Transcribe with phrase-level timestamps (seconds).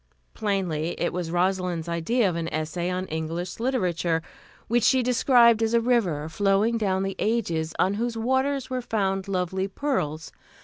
[0.33, 4.23] _"Plainly, it was Rosalind's idea of an essay on English literature,
[4.67, 9.27] which she described as a river flowing down the ages, on whose waters were found
[9.27, 10.31] lovely pearls.